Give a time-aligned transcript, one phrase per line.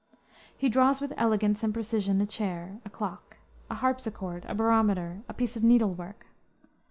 [0.57, 3.37] He draws with elegance and precision a chair, a clock,
[3.69, 6.25] a harpsichord, a barometer, a piece of needle work.